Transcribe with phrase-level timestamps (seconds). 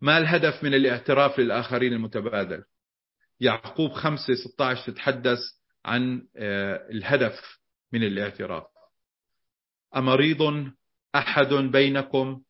[0.00, 2.64] ما الهدف من الاعتراف للآخرين المتبادل؟
[3.40, 5.38] يعقوب 5 16 تتحدث
[5.84, 7.58] عن آه، الهدف
[7.92, 8.64] من الاعتراف.
[9.96, 10.70] أمريض
[11.14, 12.40] أحد بينكم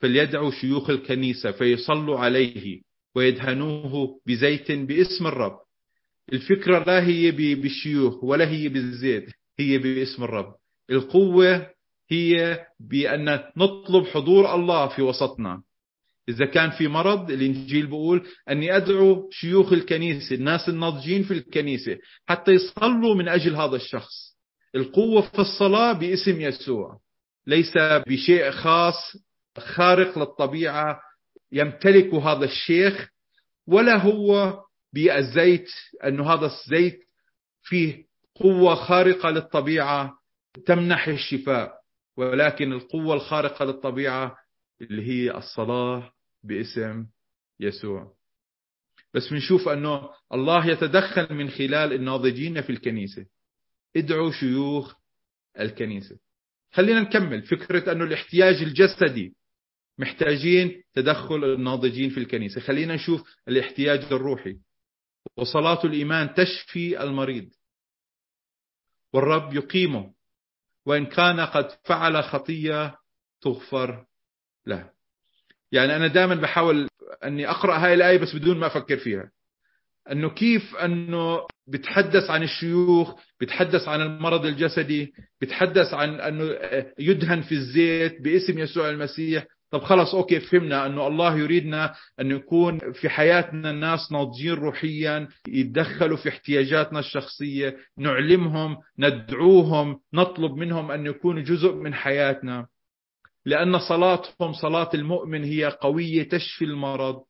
[0.00, 2.82] فليدعوا شيوخ الكنيسة فيصلوا عليه
[3.14, 5.58] ويدهنوه بزيت باسم الرب.
[6.32, 10.54] الفكرة لا هي بالشيوخ ولا هي بالزيت هي باسم الرب.
[10.90, 11.70] القوة
[12.10, 15.62] هي بأن نطلب حضور الله في وسطنا.
[16.28, 22.52] إذا كان في مرض الإنجيل بيقول أني أدعو شيوخ الكنيسة الناس الناضجين في الكنيسة حتى
[22.52, 24.36] يصلوا من أجل هذا الشخص.
[24.74, 26.98] القوة في الصلاة باسم يسوع.
[27.46, 27.72] ليس
[28.06, 29.16] بشيء خاص
[29.58, 31.00] خارق للطبيعة
[31.52, 33.08] يمتلك هذا الشيخ
[33.66, 34.60] ولا هو
[34.92, 35.68] بالزيت
[36.04, 36.98] أنه هذا الزيت
[37.62, 38.04] فيه
[38.34, 40.12] قوة خارقة للطبيعة
[40.66, 41.72] تمنح الشفاء.
[42.16, 44.36] ولكن القوة الخارقة للطبيعة
[44.80, 46.12] اللي هي الصلاة
[46.46, 47.06] باسم
[47.60, 48.16] يسوع.
[49.14, 53.26] بس بنشوف أنه الله يتدخل من خلال الناضجين في الكنيسة.
[53.96, 54.94] ادعوا شيوخ
[55.60, 56.18] الكنيسة.
[56.72, 57.42] خلينا نكمل.
[57.42, 59.34] فكرة أنه الاحتياج الجسدي.
[59.98, 62.60] محتاجين تدخل الناضجين في الكنيسة.
[62.60, 64.56] خلينا نشوف الاحتياج الروحي.
[65.36, 67.48] وصلاة الإيمان تشفي المريض.
[69.12, 70.14] والرب يقيمه.
[70.86, 72.96] وإن كان قد فعل خطية
[73.40, 74.06] تغفر
[74.66, 74.95] له.
[75.72, 76.88] يعني أنا دائما بحاول
[77.24, 79.30] أني أقرأ هاي الآية بس بدون ما أفكر فيها.
[80.12, 86.44] أنه كيف أنه بتحدث عن الشيوخ بتحدث عن المرض الجسدي بتحدث عن أنه
[86.98, 89.44] يدهن في الزيت باسم يسوع المسيح.
[89.70, 96.16] طب خلص أوكي فهمنا أنه الله يريدنا أن يكون في حياتنا الناس ناضجين روحيا يتدخلوا
[96.16, 102.66] في احتياجاتنا الشخصية نعلمهم ندعوهم نطلب منهم أن يكونوا جزء من حياتنا.
[103.46, 107.24] لأن صلاتهم صلاة المؤمن هي قوية تشفي المرض.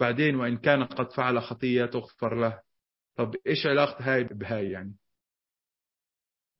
[0.00, 2.60] بعدين وإن كان قد فعل خطيه تغفر له.
[3.16, 4.94] طب إيش علاقة هاي بهاي يعني؟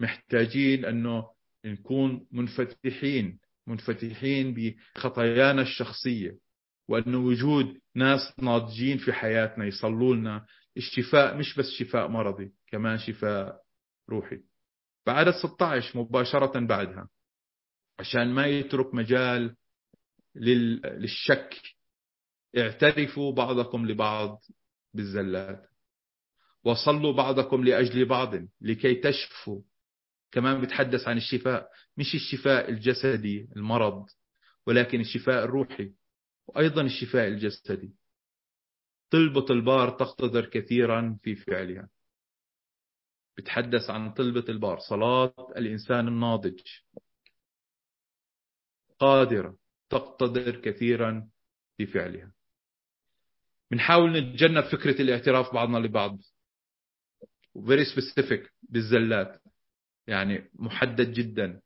[0.01, 1.31] محتاجين أنه
[1.65, 6.39] نكون منفتحين منفتحين بخطايانا الشخصية
[6.89, 10.47] وأنه وجود ناس ناضجين في حياتنا يصلوا لنا
[10.77, 13.63] الشفاء مش بس شفاء مرضي كمان شفاء
[14.11, 14.41] روحي.
[15.07, 17.09] بعدد 16 مباشرة بعدها.
[17.99, 19.57] عشان ما يترك مجال
[20.35, 21.63] للشك.
[22.59, 24.43] اعترفوا بعضكم لبعض
[24.95, 25.71] بالزلات.
[26.65, 29.61] وصلوا بعضكم لأجل بعض لكي تشفوا.
[30.33, 31.71] كمان بتحدث عن الشفاء.
[31.97, 34.07] مش الشفاء الجسدي المرض
[34.67, 35.93] ولكن الشفاء الروحي
[36.47, 37.95] وأيضا الشفاء الجسدي.
[39.11, 41.89] طلبة البار تقتدر كثيرا في فعلها.
[43.37, 46.61] بتحدث عن طلبة البار صلاة الإنسان الناضج.
[48.99, 49.57] قادرة
[49.91, 51.29] تقتدر كثيرا
[51.77, 52.33] في فعلها.
[53.71, 56.19] بنحاول نتجنب فكرة الاعتراف بعضنا لبعض.
[57.59, 59.43] Very specific بالزلات.
[60.07, 61.61] يعني محدد جدا.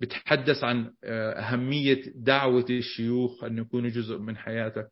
[0.00, 4.88] بتحدث عن آه، أهمية دعوة الشيوخ أن يكونوا جزء من حياتك.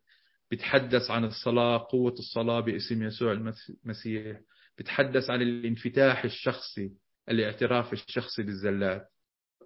[0.51, 4.41] بتحدث عن الصلاة قوة الصلاة باسم يسوع المسيح.
[4.79, 6.93] بتحدث عن الانفتاح الشخصي
[7.29, 9.09] الاعتراف الشخصي بالزلات.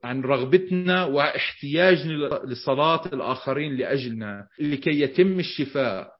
[0.05, 6.15] عن رغبتنا واحتياجنا لصلاة الآخرين لأجلنا لكي يتم الشفاء.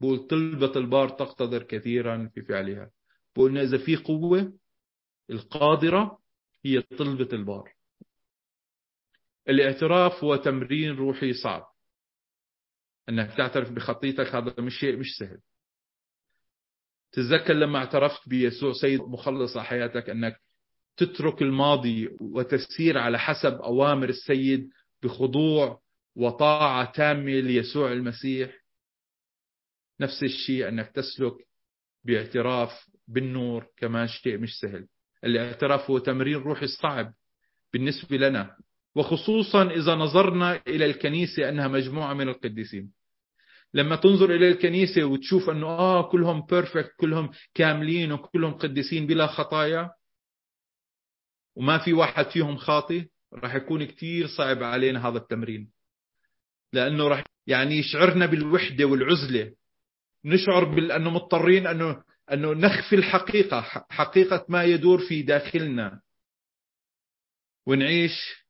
[0.00, 2.90] بقول طلبة البار تقتدر كثيرا في فعلها.
[3.36, 4.52] بقولنا إذا في قوة
[5.30, 6.18] القادرة
[6.64, 7.72] هي طلبة البار.
[9.48, 11.66] الاعتراف هو تمرين روحي صعب.
[13.08, 15.38] إنك تعترف بخطيتك هذا مش شيء مش سهل.
[17.12, 20.40] تتذكر لما اعترفت بيسوع سيد مخلص حياتك إنك
[20.96, 24.70] تترك الماضي وتسير على حسب أوامر السيد
[25.02, 25.80] بخضوع
[26.16, 28.64] وطاعة تامة ليسوع المسيح.
[30.00, 31.34] نفس الشيء أنك تسلك
[32.04, 32.70] باعتراف
[33.08, 34.86] بالنور كمان شيء مش سهل.
[35.24, 37.12] الاعتراف هو تمرين روحي صعب
[37.72, 38.56] بالنسبة لنا
[38.94, 42.90] وخصوصا إذا نظرنا إلى الكنيسة أنها مجموعة من القديسين.
[43.74, 49.90] لما تنظر إلى الكنيسة وتشوف أنه آه كلهم بيرفكت كلهم كاملين وكلهم قديسين بلا خطايا
[51.56, 55.70] وما في واحد فيهم خاطي راح يكون كتير صعب علينا هذا التمرين.
[56.72, 59.52] لأنه راح يعني يشعرنا بالوحدة والعزلة.
[60.24, 62.02] نشعر بأنه مضطرين أنه
[62.32, 63.60] أنه نخفي الحقيقة
[63.90, 66.00] حقيقة ما يدور في داخلنا.
[67.66, 68.46] ونعيش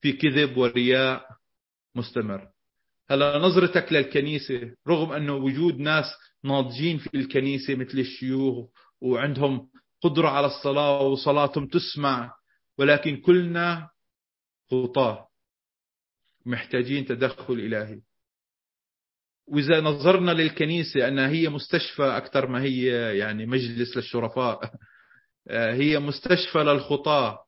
[0.00, 1.28] في كذب ورياء
[1.94, 2.48] مستمر.
[3.10, 6.06] هلا نظرتك للكنيسة رغم أنه وجود ناس
[6.44, 8.68] ناضجين في الكنيسة مثل الشيوخ
[9.00, 9.68] وعندهم
[10.02, 12.34] قدرة على الصلاة وصلاتهم تسمع
[12.78, 13.90] ولكن كلنا
[14.70, 15.28] خطاة
[16.46, 18.00] محتاجين تدخل إلهي.
[19.46, 22.86] وإذا نظرنا للكنيسة أنها هي مستشفى أكثر ما هي
[23.18, 24.74] يعني مجلس للشرفاء
[25.50, 27.44] هي مستشفى للخطاة.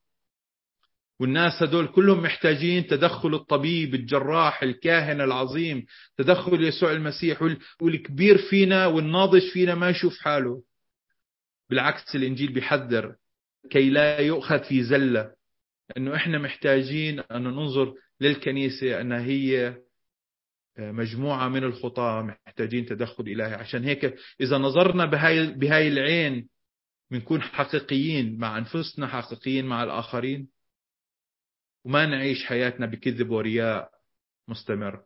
[1.20, 5.86] والناس هدول كلهم محتاجين تدخل الطبيب الجراح الكاهن العظيم
[6.16, 10.62] تدخل يسوع المسيح والكبير فينا والناضج فينا ما يشوف حاله.
[11.70, 13.16] بالعكس الإنجيل بيحذر
[13.70, 15.32] كي لا يؤخذ في زلة.
[15.96, 19.76] أنه إحنا محتاجين أن ننظر للكنيسة أنها هي
[20.78, 26.48] مجموعة من الخطاة محتاجين تدخل إلهي عشان هيك إذا نظرنا بهاي, بهاي العين
[27.10, 30.48] بنكون حقيقيين مع أنفسنا حقيقيين مع الآخرين
[31.84, 33.90] وما نعيش حياتنا بكذب ورياء
[34.48, 35.02] مستمر.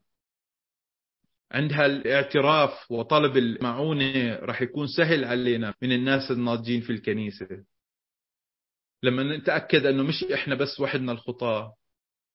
[1.53, 7.65] عندها الاعتراف وطلب المعونة رح يكون سهل علينا من الناس الناضجين في الكنيسة.
[9.02, 11.75] لما نتأكد أنه مش إحنا بس وحدنا الخطاة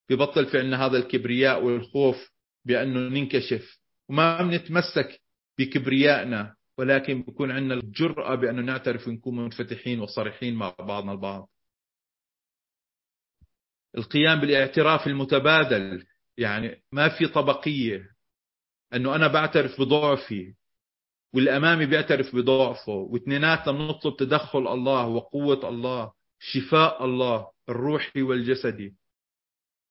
[0.10, 2.32] ببطل في عنا هذا الكبرياء والخوف
[2.66, 3.80] بأنه ننكشف.
[4.10, 5.22] وما بنتمسك
[5.60, 11.50] بكبريائنا ولكن بكون عندنا الجرأة بأنه نعترف ونكون منفتحين وصريحين مع بعضنا البعض.
[13.98, 16.06] القيام بالاعتراف المتبادل
[16.38, 18.10] يعني ما في طبقية.
[18.94, 20.54] أنه أنا بعترف بضعفي
[21.34, 26.12] والأمامي بيعترف بضعفه واثنيناتنا بنطلب تدخل الله وقوة الله.
[26.52, 28.96] شفاء الله الروحي والجسدي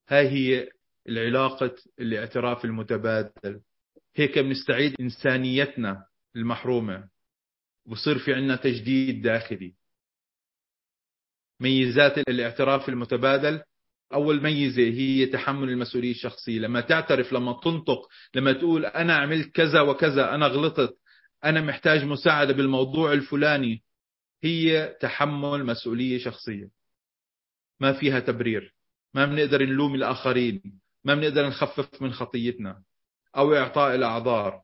[0.09, 0.69] هاي هي
[1.09, 3.61] العلاقة الاعتراف المتبادل.
[4.17, 6.07] هيك بنستعيد إنسانيتنا
[6.37, 7.09] المحرومة.
[7.87, 9.75] وصير في عنا تجديد داخلي.
[11.61, 13.63] ميزات الاعتراف المتبادل.
[14.13, 16.59] أول ميزة هي تحمل المسؤولية الشخصية.
[16.59, 20.99] لما تعترف لما تنطق لما تقول أنا عملت كذا وكذا أنا غلطت
[21.45, 23.84] أنا محتاج مساعدة بالموضوع الفلاني
[24.45, 26.69] هي تحمل مسؤولية شخصية.
[27.81, 28.75] ما فيها تبرير.
[29.15, 30.81] ما بنقدر نلوم الآخرين.
[31.05, 32.83] ما بنقدر نخفف من خطيتنا.
[33.37, 34.63] أو إعطاء الأعذار.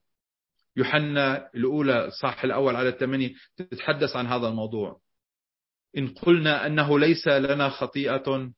[0.76, 5.00] يوحنا الأولى صح الأول على الثمانية تتحدث عن هذا الموضوع.
[5.98, 8.50] إن قلنا أنه ليس لنا خطيئة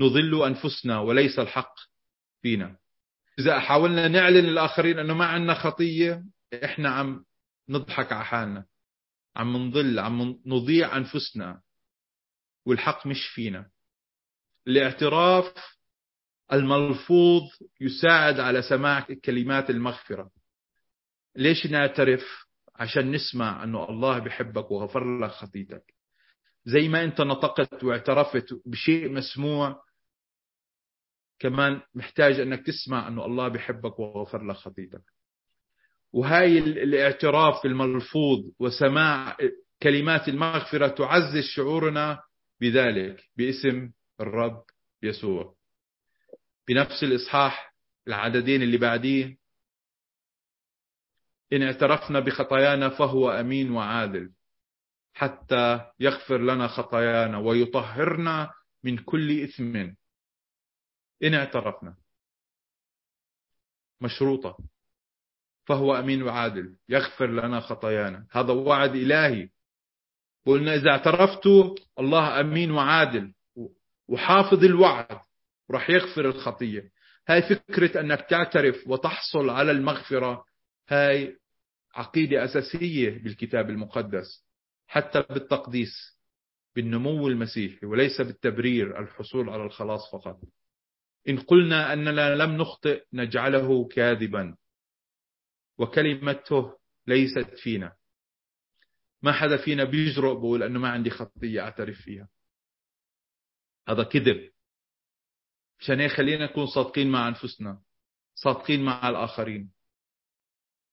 [0.00, 1.74] نضل أنفسنا وليس الحق
[2.42, 2.76] فينا.
[3.38, 6.24] إذا حاولنا نعلن للآخرين أنه ما عندنا خطية
[6.64, 7.24] إحنا عم
[7.68, 8.64] نضحك على حالنا.
[9.36, 11.60] عم نضل عم نضيع أنفسنا
[12.66, 13.70] والحق مش فينا.
[14.68, 15.54] الاعتراف
[16.52, 17.42] الملفوظ
[17.80, 20.30] يساعد على سماع كلمات المغفرة.
[21.36, 25.94] ليش نعترف؟ عشان نسمع أنه الله بحبك وغفر لك خطيتك.
[26.64, 29.82] زي ما أنت نطقت واعترفت بشيء مسموع
[31.38, 35.02] كمان محتاج أنك تسمع أنه الله بحبك وغفر لك خطيتك.
[36.12, 39.36] وهاي الاعتراف الملفوظ وسماع
[39.82, 42.22] كلمات المغفرة تعزز شعورنا
[42.60, 44.62] بذلك باسم الرب
[45.02, 45.54] يسوع.
[46.68, 47.74] بنفس الإصحاح
[48.08, 49.36] العددين اللي بعديه
[51.52, 54.32] إن اعترفنا بخطايانا فهو أمين وعادل
[55.14, 58.50] حتى يغفر لنا خطايانا ويطهرنا
[58.84, 59.76] من كل إثم.
[61.22, 61.96] إن اعترفنا.
[64.00, 64.71] مشروطة.
[65.72, 66.76] فهو أمين وعادل.
[66.88, 68.26] يغفر لنا خطايانا.
[68.30, 69.48] هذا وعد إلهي.
[70.46, 71.46] قلنا إذا اعترفت
[71.98, 73.32] الله أمين وعادل
[74.08, 75.18] وحافظ الوعد
[75.68, 76.90] وراح يغفر الخطية.
[77.28, 80.44] هاي فكرة أنك تعترف وتحصل على المغفرة
[80.88, 81.36] هاي
[81.94, 84.44] عقيدة أساسية بالكتاب المقدس
[84.86, 86.18] حتى بالتقديس
[86.76, 90.40] بالنمو المسيحي وليس بالتبرير الحصول على الخلاص فقط.
[91.28, 94.56] إن قلنا أننا لم نخطئ نجعله كاذبا.
[95.78, 97.92] وكلمته ليست فينا.
[99.22, 102.28] ما حدا فينا بيجرؤ بقول أنه ما عندي خطية أعترف فيها.
[103.88, 104.50] هذا كذب.
[105.80, 107.82] عشان هيك خلينا نكون صادقين مع أنفسنا
[108.34, 109.70] صادقين مع الآخرين.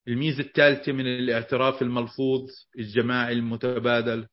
[0.07, 4.27] الميزة الثالثة من الاعتراف الملفوظ الجماعي المتبادل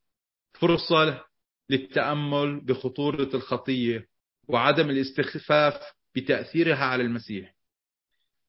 [0.59, 1.23] فرصة
[1.69, 4.07] للتأمل بخطورة الخطية
[4.47, 5.73] وعدم الاستخفاف
[6.15, 7.56] بتأثيرها على المسيح.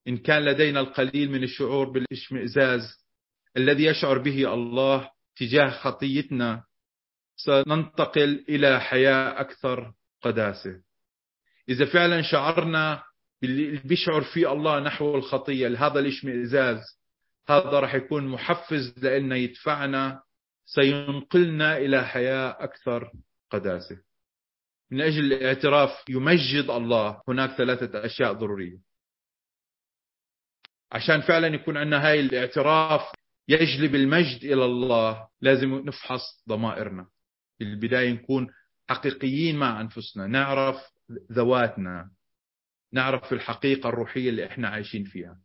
[0.09, 3.05] إن كان لدينا القليل من الشعور بالاشمئزاز
[3.57, 6.65] الذي يشعر به الله تجاه خطيتنا
[7.37, 10.81] سننتقل إلى حياة أكثر قداسة.
[11.69, 13.03] إذا فعلا شعرنا
[13.43, 16.81] باللي بيشعر فيه الله نحو الخطية هذا الاشمئزاز
[17.49, 20.23] هذا راح يكون محفز لنا يدفعنا
[20.67, 23.13] سينقلنا إلى حياة أكثر
[23.51, 23.97] قداسة.
[24.91, 27.23] من أجل الاعتراف يمجد الله.
[27.29, 28.88] هناك ثلاثة أشياء ضرورية.
[30.93, 33.03] عشان فعلا يكون عندنا هاي الاعتراف
[33.49, 37.07] يجلب المجد إلى الله لازم نفحص ضمائرنا.
[37.59, 38.47] في البداية نكون
[38.89, 40.77] حقيقيين مع أنفسنا نعرف
[41.33, 42.11] ذواتنا
[42.93, 45.39] نعرف الحقيقة الروحية اللي إحنا عايشين فيها.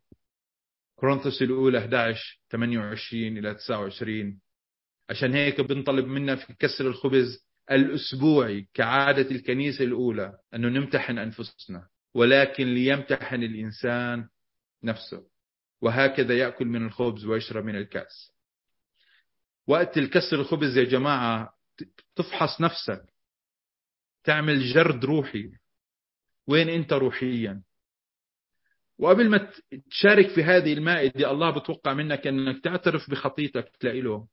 [0.95, 4.39] كورنثوس الأولى 11 28 إلى 29
[5.09, 12.73] عشان هيك بنطلب منا في كسر الخبز الأسبوعي كعادة الكنيسة الأولى أنه نمتحن أنفسنا ولكن
[12.73, 14.27] ليمتحن الإنسان
[14.83, 15.32] نفسه.
[15.83, 18.33] وهكذا يأكل من الخبز ويشرب من الكأس.
[19.67, 21.53] وقت الكسر الخبز يا جماعة
[22.15, 23.05] تفحص نفسك.
[24.23, 25.51] تعمل جرد روحي.
[26.47, 27.61] وين أنت روحيا؟
[28.97, 29.51] وقبل ما
[29.89, 34.27] تشارك في هذه المائدة الله بتوقع منك أنك تعترف بخطيتك له.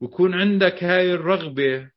[0.00, 1.90] ويكون عندك هاي الرغبة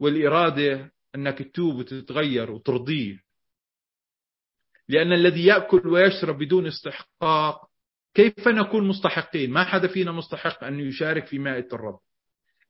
[0.00, 3.29] والإرادة أنك تتوب وتتغير وترضيه.
[4.90, 7.70] لأن الذي يأكل ويشرب بدون استحقاق
[8.14, 11.98] كيف نكون مستحقين؟ ما حدا فينا مستحق أن يشارك في مائدة الرب.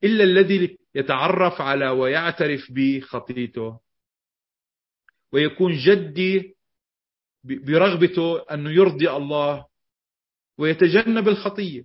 [0.05, 3.81] إلا الذي يتعرف على ويعترف بخطيته.
[5.33, 6.57] ويكون جدي
[7.45, 9.67] برغبته أنه يرضي الله.
[10.59, 11.85] ويتجنب الخطية.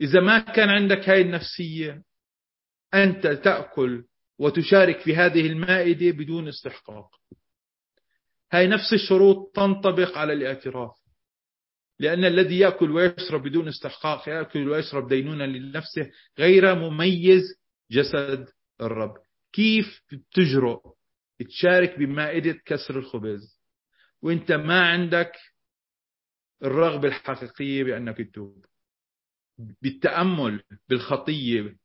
[0.00, 2.02] إذا ما كان عندك هاي النفسية
[2.94, 4.04] أنت تأكل
[4.38, 7.21] وتشارك في هذه المائدة بدون استحقاق.
[8.52, 11.02] هاي نفس الشروط تنطبق على الاعتراف.
[11.98, 17.42] لأن الذي يأكل ويشرب بدون استحقاق يأكل ويشرب دينونا لنفسه غير مميز
[17.90, 18.48] جسد
[18.80, 19.14] الرب.
[19.52, 20.80] كيف بتجرؤ
[21.48, 23.60] تشارك بمائدة كسر الخبز
[24.22, 25.32] وانت ما عندك
[26.62, 28.64] الرغبة الحقيقية بأنك تتوب؟
[29.58, 31.76] بالتأمل بالخطية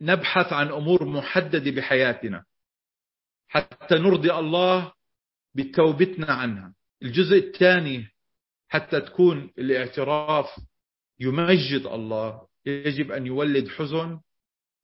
[0.00, 2.44] نبحث عن أمور محددة بحياتنا
[3.48, 4.92] حتى نرضي الله
[5.54, 6.74] بتوبتنا عنها.
[7.02, 8.06] الجزء الثاني
[8.68, 10.46] حتى تكون الاعتراف
[11.20, 14.20] يمجد الله يجب أن يولد حزن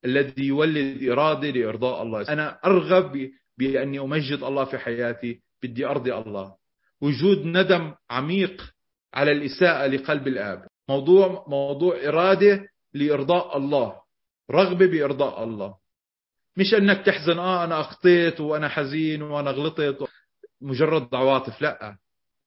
[0.05, 2.23] الذي يولد إرادة لإرضاء الله.
[2.29, 6.55] أنا أرغب بأني أمجد الله في حياتي بدي أرضي الله.
[7.01, 8.73] وجود ندم عميق
[9.15, 10.67] على الإساءة لقلب الآب.
[10.89, 14.01] موضوع موضوع إرادة لإرضاء الله
[14.51, 15.75] رغبة بإرضاء الله.
[16.57, 20.09] مش أنك تحزن آه أنا أخطيت وأنا حزين وأنا غلطت.
[20.61, 21.99] مجرد عواطف لا.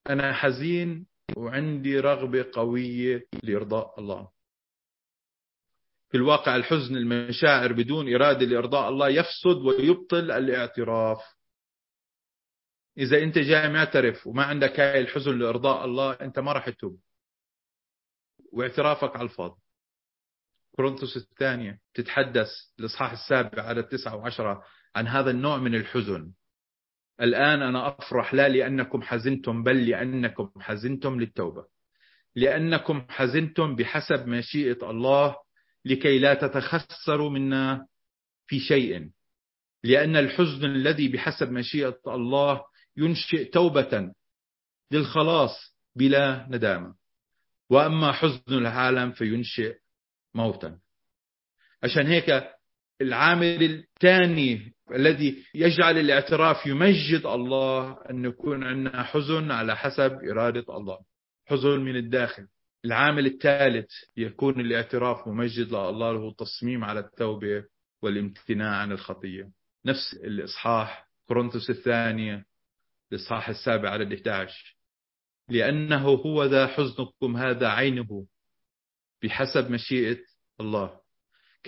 [0.10, 4.30] أنا حزين وعندي رغبة قوية لإرضاء الله.
[6.10, 11.20] في الواقع الحزن المشاعر بدون إرادة لإرضاء الله يفسد ويبطل الاعتراف.
[12.98, 17.00] إذا أنت جاي معترف وما عندك هاي الحزن لإرضاء الله أنت ما راح تتوب.
[18.54, 19.62] واعترافك على الفاضي.
[20.76, 22.50] كورنثوس الثانية تتحدث
[22.80, 24.64] الإصحاح السابع على التسعة وعشرة
[24.96, 26.32] عن هذا النوع من الحزن.
[27.22, 31.66] الآن أنا أفرح لا لأنكم حزنتم بل لأنكم حزنتم للتوبة.
[32.36, 35.36] لأنكم حزنتم بحسب مشيئة الله
[35.86, 37.88] لكي لا تتخسروا منا
[38.48, 39.10] في شيء.
[39.84, 42.62] لأن الحزن الذي بحسب مشيئة الله
[42.98, 44.14] ينشئ توبة
[44.92, 46.96] للخلاص بلا ندامة.
[47.70, 49.78] وأما حزن العالم فينشئ
[50.34, 50.80] موتا.
[51.84, 52.59] عشان هيك
[53.02, 61.00] العامل الثاني الذي يجعل الاعتراف يمجد الله أن يكون عندنا حزن على حسب إرادة الله
[61.46, 62.48] حزن من الداخل.
[62.86, 67.64] العامل الثالث يكون الاعتراف ممجد لله له تصميم على التوبة
[68.02, 69.52] والامتناع عن الخطية.
[69.86, 72.46] نفس الإصحاح كورنثوس الثانية
[73.12, 74.76] الإصحاح السابع على 11
[75.50, 78.26] لأنه هو ذا حزنكم هذا عينه
[79.24, 80.18] بحسب مشيئة
[80.60, 80.99] الله.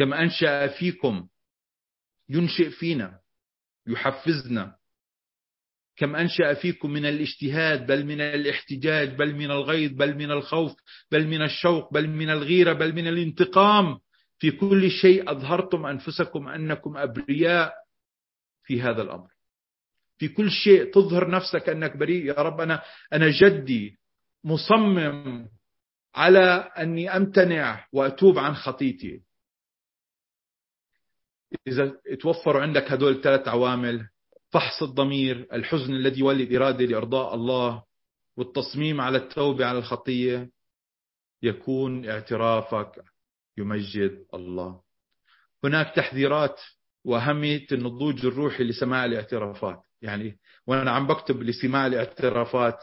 [0.02, 1.28] كما أنشأ فيكم
[2.30, 3.20] ينشئ فينا
[3.88, 4.76] يحفزنا.
[5.96, 10.76] كم أنشأ فيكم من الاجتهاد بل من الاحتجاج بل من الغيظ بل من الخوف
[11.12, 14.00] بل من الشوق بل من الغيرة بل من الانتقام.
[14.38, 17.74] في كل شيء أظهرتم أنفسكم أنكم أبرياء
[18.64, 19.30] في هذا الأمر.
[20.18, 22.26] في كل شيء تظهر نفسك أنك بريء.
[22.26, 22.82] يا رب أنا,
[23.14, 24.00] أنا جدي
[24.44, 25.48] مصمم
[26.16, 29.22] على أني أمتنع وأتوب عن خطيتي.
[31.68, 34.08] إذا توفروا عندك هدول الثلاث عوامل
[34.52, 37.84] فحص الضمير الحزن الذي يولد إرادة لإرضاء الله
[38.38, 40.50] والتصميم على التوبة على الخطية
[41.44, 43.04] يكون اعترافك
[43.58, 44.82] يمجد الله.
[45.64, 46.60] هناك تحذيرات
[47.06, 49.84] وأهمية النضوج الروحي لسماع الاعترافات.
[50.02, 52.78] يعني وأنا عم بكتب لسماع الاعترافات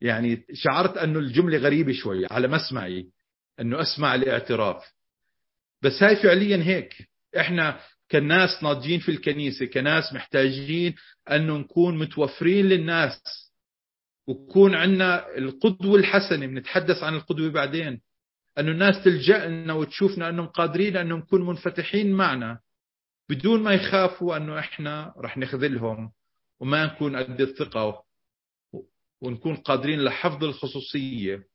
[0.00, 3.08] يعني شعرت أنه الجملة غريبة شوي على مسمعي
[3.60, 4.94] أنه أسمع الاعتراف.
[5.82, 7.08] بس هاي فعليا هيك.
[7.36, 7.80] إحنا
[8.14, 10.94] كناس ناضجين في الكنيسة كناس محتاجين
[11.30, 13.20] أنه نكون متوفرين للناس.
[14.26, 18.00] وكون عندنا القدوة الحسنة بنتحدث عن القدوة بعدين.
[18.58, 22.58] أنه الناس تلجأ لنا وتشوفنا أنهم قادرين أنه نكون منفتحين معنا
[23.28, 26.12] بدون ما يخافوا أنه إحنا رح نخذلهم
[26.60, 28.04] وما نكون قد الثقة
[29.20, 31.46] ونكون قادرين لحفظ الخصوصية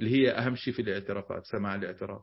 [0.00, 2.22] اللي هي أهم شيء في الاعترافات سماع الاعتراف.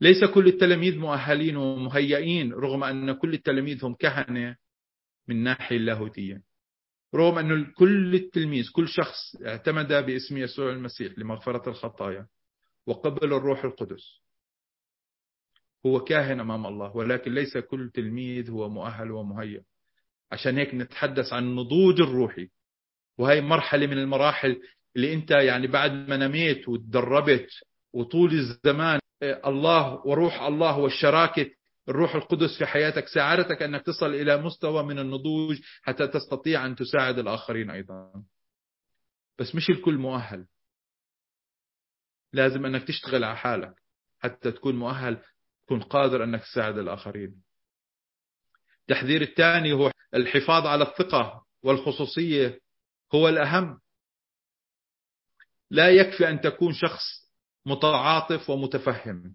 [0.00, 4.56] ليس كل التلاميذ مؤهلين ومهيئين رغم أن كل التلاميذ هم كهنة
[5.28, 6.42] من ناحية اللاهوتية.
[7.14, 12.26] رغم أن كل التلميذ كل شخص اعتمد باسم يسوع المسيح لمغفرة الخطايا
[12.86, 14.20] وقبل الروح القدس.
[15.86, 19.60] هو كاهن أمام الله ولكن ليس كل تلميذ هو مؤهل ومهيئ.
[20.32, 22.48] عشان هيك نتحدث عن النضوج الروحي.
[23.18, 24.60] وهي مرحلة من المراحل
[24.96, 27.48] اللي أنت يعني بعد ما نميت وتدربت
[27.92, 31.50] وطول الزمان الله وروح الله والشراكة
[31.88, 37.18] الروح القدس في حياتك ساعدتك أنك تصل إلى مستوى من النضوج حتى تستطيع أن تساعد
[37.18, 38.24] الآخرين أيضا.
[39.38, 40.46] بس مش الكل مؤهل.
[42.32, 43.74] لازم أنك تشتغل على حالك
[44.18, 45.18] حتى تكون مؤهل
[45.66, 47.42] تكون قادر أنك تساعد الآخرين.
[48.80, 52.60] التحذير الثاني هو الحفاظ على الثقة والخصوصية
[53.14, 53.80] هو الأهم.
[55.70, 57.23] لا يكفي أن تكون شخص
[57.66, 59.34] متعاطف ومتفهم.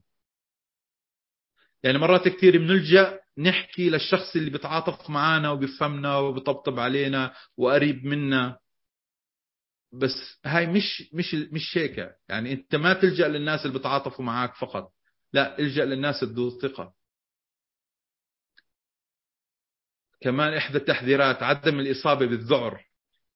[1.83, 8.59] يعني مرات كثير بنلجأ نحكي للشخص اللي بتعاطف معنا وبيفهمنا وبطبطب علينا وقريب منا.
[9.91, 12.15] بس هاي مش مش مش هيك.
[12.29, 14.93] يعني انت ما تلجأ للناس اللي بتعاطفوا معك فقط.
[15.33, 16.93] لا الجأ للناس ذو ثقة.
[20.21, 22.86] كمان إحدى التحذيرات عدم الإصابة بالذعر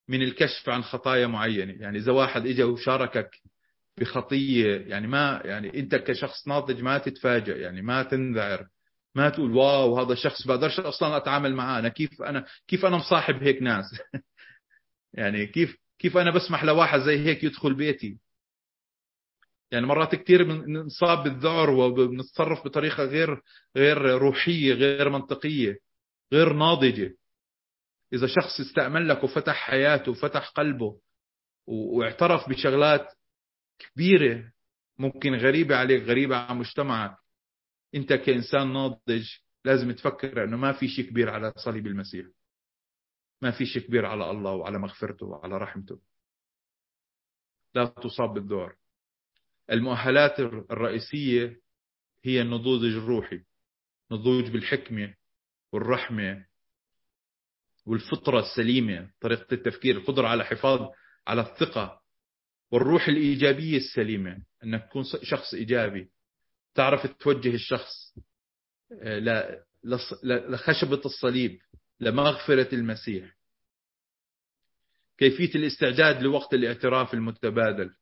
[0.07, 1.73] من الكشف عن خطايا معينة.
[1.81, 3.41] يعني إذا واحد إجا وشاركك
[3.97, 8.67] بخطية يعني ما يعني أنت كشخص ناضج ما تتفاجئ يعني ما تنذعر
[9.15, 13.43] ما تقول واو هذا الشخص بقدرش أصلا أتعامل معاه أنا كيف أنا كيف أنا مصاحب
[13.43, 13.85] هيك ناس؟
[15.13, 18.17] يعني كيف كيف أنا بسمح لواحد زي هيك يدخل بيتي؟
[19.71, 23.41] يعني مرات كثير بنصاب بالذعر وبنتصرف بطريقة غير
[23.75, 25.77] غير روحية غير منطقية
[26.33, 27.15] غير ناضجة.
[28.13, 30.99] إذا شخص استأمن لك وفتح حياته وفتح قلبه
[31.67, 33.07] واعترف بشغلات
[33.93, 34.51] كبيرة
[34.97, 37.17] ممكن غريبة عليك غريبة على مجتمعك.
[37.95, 39.29] أنت كإنسان ناضج
[39.65, 42.25] لازم تفكر أنه ما في شيء كبير على صليب المسيح.
[43.41, 45.99] ما في شيء كبير على الله وعلى مغفرته وعلى رحمته.
[47.75, 48.75] لا تصاب بالذعر
[49.71, 51.61] المؤهلات الرئيسية
[52.23, 53.43] هي النضوج الروحي
[54.11, 55.13] نضوج بالحكمة
[55.71, 56.45] والرحمة
[57.85, 60.89] والفطرة السليمة طريقة التفكير القدرة على حفاظ
[61.27, 62.01] على الثقة
[62.71, 66.09] والروح الإيجابية السليمة أنك تكون شخص إيجابي.
[66.75, 68.15] تعرف توجه الشخص
[69.01, 69.63] آه،
[70.23, 71.59] لخشبة الصليب
[71.99, 73.35] لمغفرة المسيح.
[75.17, 77.93] كيفية الاستعداد لوقت الاعتراف المتبادل.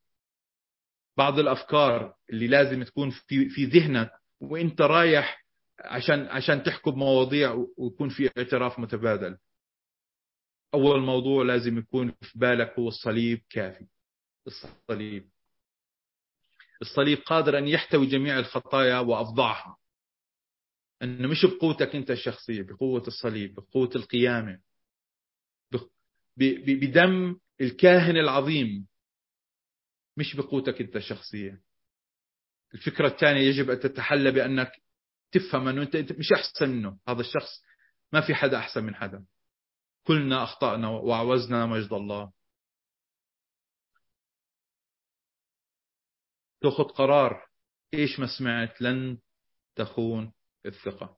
[1.18, 5.46] بعض الأفكار اللي لازم تكون في, في ذهنك وإنت رايح
[5.80, 9.38] عشان عشان تحكوا بمواضيع ويكون في اعتراف متبادل.
[10.74, 13.86] أول موضوع لازم يكون في بالك هو الصليب كافي.
[14.48, 15.30] الصليب.
[16.82, 19.78] الصليب قادر أن يحتوي جميع الخطايا وأفضعها.
[21.02, 24.60] أنه مش بقوتك أنت الشخصية بقوة الصليب بقوة القيامة
[26.38, 28.88] بدم الكاهن العظيم.
[30.18, 31.62] مش بقوتك أنت الشخصية.
[32.74, 34.72] الفكرة الثانية يجب أن تتحلى بأنك
[35.32, 36.98] تفهم أنه أنت مش أحسن منه.
[37.08, 37.64] هذا الشخص
[38.14, 39.26] ما في حدا أحسن من حدا.
[40.04, 42.32] كلنا أخطأنا وعوزنا مجد الله.
[46.62, 47.46] تأخذ قرار.
[47.94, 49.18] إيش ما سمعت؟ لن
[49.76, 50.34] تخون
[50.66, 51.18] الثقة.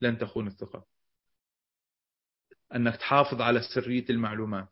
[0.00, 0.86] لن تخون الثقة.
[2.74, 4.68] أنك تحافظ على سرية المعلومات.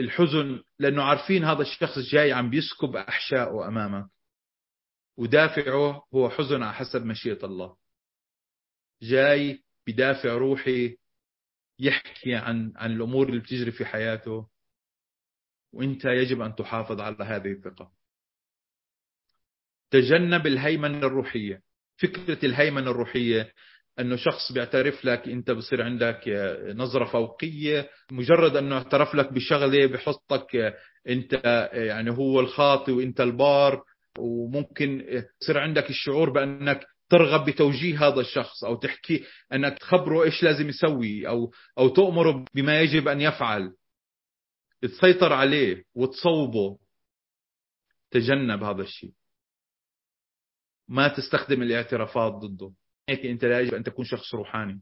[0.00, 4.10] الحزن لأنه عارفين هذا الشخص جاي عم بيسكب احشائه أمامك.
[5.16, 7.76] ودافعه هو حزن على حسب مشيئة الله.
[9.02, 10.96] جاي بدافع روحي
[11.78, 14.48] يحكي عن عن الأمور اللي بتجري في حياته.
[15.72, 17.95] وأنت يجب أن تحافظ على هذه الثقة.
[19.90, 21.60] تجنب الهيمنة الروحية.
[21.96, 23.52] فكرة الهيمنة الروحية
[24.00, 26.20] أنه شخص بيعترف لك أنت بصير عندك
[26.74, 30.74] نظرة فوقية مجرد أنه اعترف لك بشغلة بحطك
[31.08, 31.32] أنت
[31.72, 33.82] يعني هو الخاطي وأنت البار
[34.18, 35.00] وممكن
[35.42, 41.28] يصير عندك الشعور بأنك ترغب بتوجيه هذا الشخص أو تحكي أنك تخبره إيش لازم يسوي
[41.28, 43.72] أو أو تؤمره بما يجب أن يفعل.
[44.82, 46.78] تسيطر عليه وتصوبه.
[48.10, 49.12] تجنب هذا الشيء.
[50.88, 52.72] ما تستخدم الاعترافات ضده.
[53.08, 54.80] هيك أنت لا يجب أن تكون شخص روحاني.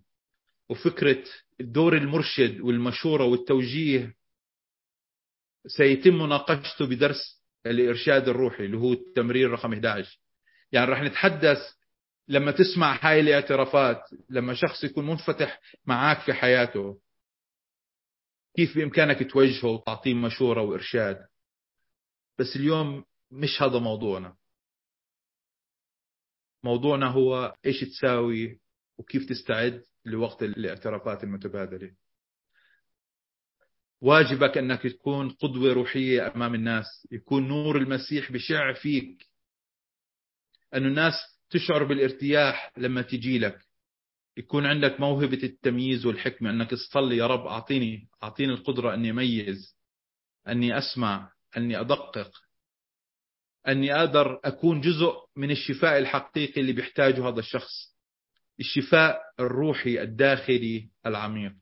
[0.68, 1.24] وفكرة
[1.60, 4.14] دور المرشد والمشورة والتوجيه
[5.66, 10.18] سيتم مناقشته بدرس الإرشاد الروحي اللي هو التمرير رقم 11
[10.72, 11.58] يعني رح نتحدث
[12.28, 16.98] لما تسمع هاي الاعترافات لما شخص يكون منفتح معك في حياته
[18.56, 21.26] كيف بإمكانك توجهه وتعطيه مشورة وإرشاد.
[22.38, 24.36] بس اليوم مش هذا موضوعنا.
[26.64, 28.60] موضوعنا هو إيش تساوي
[28.98, 31.90] وكيف تستعد لوقت الاعترافات المتبادلة.
[34.00, 39.26] واجبك أنك تكون قدوة روحية أمام الناس يكون نور المسيح بشع فيك.
[40.74, 41.14] أن الناس
[41.50, 43.58] تشعر بالارتياح لما تجي لك.
[44.36, 49.76] يكون عندك موهبة التمييز والحكمة أنك تصلي يا رب أعطيني أعطيني القدرة أني أميز
[50.48, 52.30] أني أسمع أني أدقق
[53.68, 57.94] أني أقدر أكون جزء من الشفاء الحقيقي اللي بيحتاجه هذا الشخص.
[58.60, 61.54] الشفاء الروحي الداخلي العميق.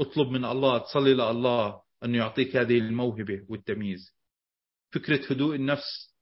[0.00, 4.16] اطلب من الله تصلي لله أنه يعطيك هذه الموهبة والتمييز.
[4.92, 6.14] فكرة هدوء النفس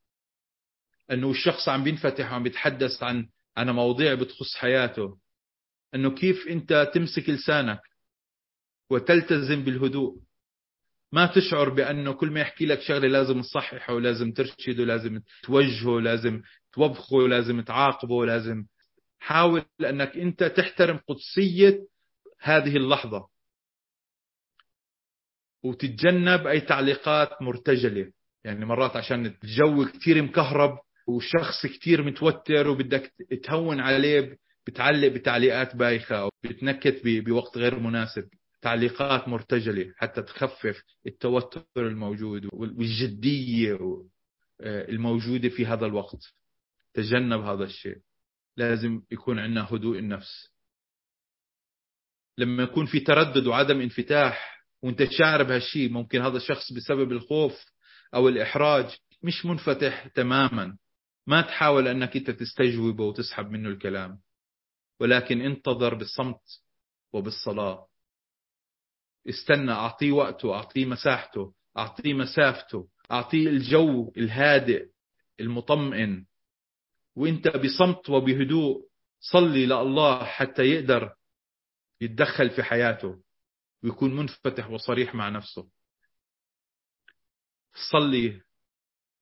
[1.10, 5.18] أنه الشخص عم بينفتح وعم بيتحدث عن عن مواضيع بتخص حياته.
[5.94, 7.80] أنه كيف أنت تمسك لسانك
[8.90, 10.27] وتلتزم بالهدوء.
[11.12, 16.42] ما تشعر بأنه كل ما يحكي لك شغلة لازم تصححه ولازم ترشده لازم توجهه لازم
[16.72, 18.64] توبخه لازم تعاقبه لازم
[19.18, 21.86] حاول أنك أنت تحترم قدسية
[22.40, 23.28] هذه اللحظة.
[25.64, 28.12] وتتجنب أي تعليقات مرتجلة.
[28.44, 33.12] يعني مرات عشان الجو كثير مكهرب والشخص كثير متوتر وبدك
[33.44, 38.28] تهون عليه بتعلق بتعليقات بايخة أو بتنكت بوقت غير مناسب.
[38.60, 43.78] تعليقات مرتجلة حتى تخفف التوتر الموجود والجدية
[44.60, 46.34] آه، الموجودة في هذا الوقت.
[46.94, 47.98] تجنب هذا الشيء.
[48.56, 50.48] لازم يكون عندنا هدوء النفس.
[52.38, 57.64] لما يكون في تردد وعدم انفتاح وانت شاعر بهالشيء ممكن هذا الشخص بسبب الخوف
[58.14, 60.76] أو الإحراج مش منفتح تماما.
[61.26, 64.20] ما تحاول أنك أنت تستجوبه وتسحب منه الكلام.
[65.00, 66.40] ولكن انتظر بالصمت
[67.12, 67.86] وبالصلاة.
[69.28, 74.88] استنى أعطيه وقته أعطيه مساحته أعطيه مسافته أعطيه الجو الهادئ
[75.40, 76.26] المطمئن.
[77.16, 78.88] وإنت بصمت وبهدوء
[79.20, 81.14] صلي لله حتى يقدر
[82.00, 83.22] يتدخل في حياته
[83.82, 85.68] ويكون منفتح وصريح مع نفسه.
[87.92, 88.40] صلي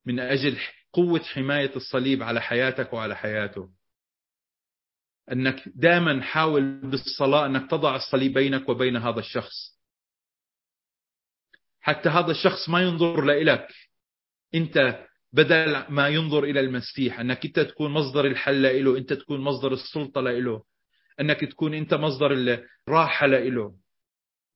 [0.04, 0.58] من أجل
[0.92, 3.70] قوة حماية الصليب على حياتك وعلى حياته.
[5.32, 9.75] أنك دائما حاول بالصلاة أنك تضع الصليب بينك وبين هذا الشخص.
[11.86, 13.68] حتى هذا الشخص ما ينظر لإلك
[14.54, 19.72] أنت بدل ما ينظر إلى المسيح أنك أنت تكون مصدر الحل له أنت تكون مصدر
[19.72, 20.62] السلطة له
[21.20, 22.32] أنك تكون أنت مصدر
[22.88, 23.72] الراحة له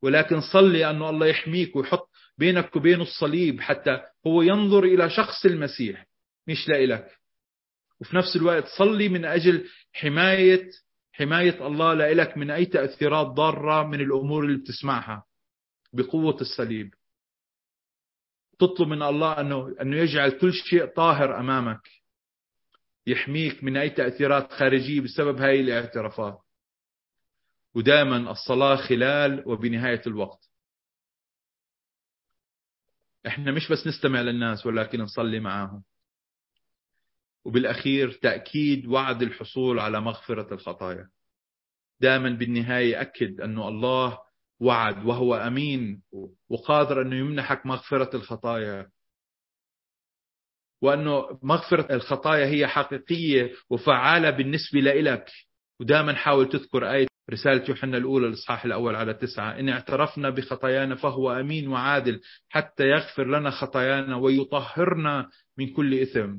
[0.03, 6.07] ولكن صلي أنه الله يحميك ويحط بينك وبين الصليب حتى هو ينظر إلى شخص المسيح
[6.49, 7.11] مش لإلك
[8.01, 10.71] وفي نفس الوقت صلي من أجل حماية
[11.13, 15.25] حماية الله لإلك من أي تأثيرات ضارة من الأمور اللي بتسمعها
[15.93, 16.95] بقوة الصليب.
[18.61, 21.81] تطلب من الله أنه, أنه يجعل كل شيء طاهر أمامك.
[23.07, 26.39] يحميك من أي تأثيرات خارجية بسبب هاي الاعترافات.
[27.75, 30.51] ودائما الصلاة خلال وبنهاية الوقت.
[33.27, 35.83] إحنا مش بس نستمع للناس ولكن نصلي معاهم.
[37.45, 41.09] وبالأخير تأكيد وعد الحصول على مغفرة الخطايا.
[42.01, 44.19] دائما بالنهاية أكد أنه الله
[44.61, 46.03] وعد وهو أمين
[46.49, 48.91] وقادر أنه يمنحك مغفرة الخطايا.
[50.83, 55.31] وأنه مغفرة الخطايا هي حقيقية وفعالة بالنسبة لإلك.
[55.81, 59.59] ودائما حاول تذكر آية رسالة يوحنا الأولى الإصحاح الأول على تسعة.
[59.59, 66.37] إن اعترفنا بخطايانا فهو أمين وعادل حتى يغفر لنا خطايانا ويطهرنا من كل إثم.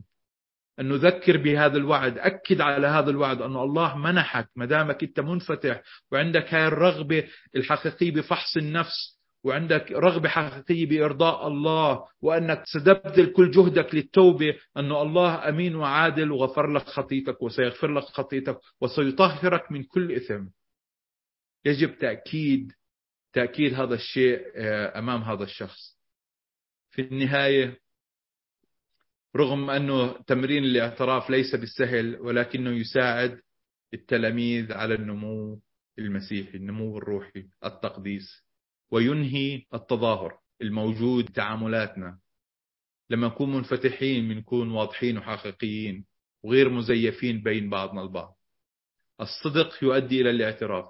[0.79, 2.17] أن نذكر بهذا الوعد.
[2.17, 5.81] أكد على هذا الوعد أن الله منحك ما دامك أنت منفتح
[6.11, 13.95] وعندك هاي الرغبة الحقيقية بفحص النفس وعندك رغبة حقيقية بإرضاء الله وأنك ستبذل كل جهدك
[13.95, 20.45] للتوبة أن الله أمين وعادل وغفر لك خطيتك وسيغفر لك خطيتك وسيطهرك من كل إثم.
[21.65, 22.71] يجب تأكيد
[23.33, 25.97] تأكيد هذا الشيء آه، أمام هذا الشخص.
[26.91, 27.80] في النهاية
[29.35, 33.41] رغم أنه تمرين الاعتراف ليس بالسهل ولكنه يساعد
[33.93, 35.61] التلاميذ على النمو
[35.99, 38.43] المسيحي النمو الروحي التقديس
[38.91, 42.19] وينهي التظاهر الموجود تعاملاتنا.
[43.09, 46.05] لما نكون منفتحين بنكون واضحين وحقيقيين
[46.43, 48.37] وغير مزيفين بين بعضنا البعض.
[49.21, 50.85] الصدق يؤدي إلى الاعتراف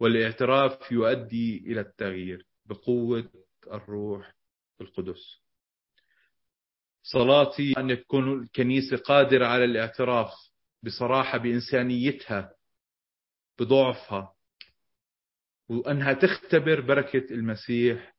[0.00, 3.30] والاعتراف يؤدي إلى التغيير بقوة
[3.72, 4.34] الروح
[4.80, 5.42] القدس.
[7.02, 10.30] صلاتي أن تكون الكنيسة قادرة على الاعتراف
[10.82, 12.54] بصراحة بإنسانيتها
[13.58, 14.34] بضعفها
[15.68, 18.14] وأنها تختبر بركة المسيح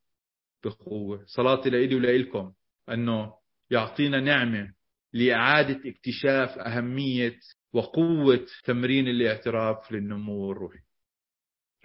[0.64, 1.24] بقوة.
[1.26, 2.54] صلاتي لإلي ولإلكم
[2.90, 3.34] أنه
[3.70, 4.74] يعطينا نعمة
[5.14, 7.40] لإعادة اكتشاف أهمية
[7.74, 10.80] وقوة تمرين الاعتراف للنمو الروحي.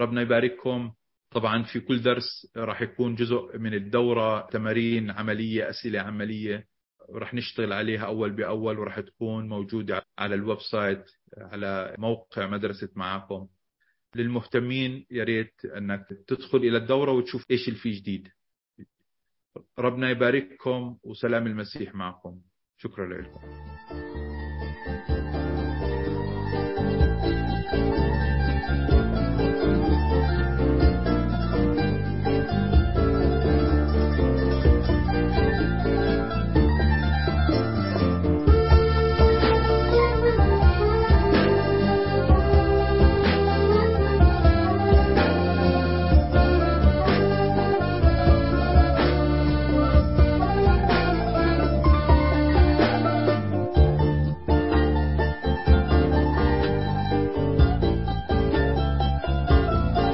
[0.00, 0.92] ربنا يبارككم.
[1.30, 6.66] طبعا في كل درس راح يكون جزء من الدورة تمارين عملية أسئلة عملية.
[7.10, 11.04] راح نشتغل عليها أول بأول وراح تكون موجودة على ال website
[11.38, 13.48] على موقع مدرسة معاكم.
[14.14, 18.28] للمهتمين يا ريت أنك تدخل إلى الدورة وتشوف إيش اللي فيه جديد.
[19.78, 22.40] ربنا يبارككم وسلام المسيح معكم.
[22.78, 24.17] شكرا لكم.